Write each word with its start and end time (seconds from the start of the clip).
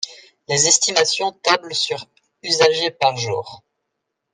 Les 0.47 0.65
estimations 0.67 1.31
tablent 1.43 1.75
sur 1.75 2.07
usagers 2.41 2.89
par 2.89 3.17
jour. 3.17 3.61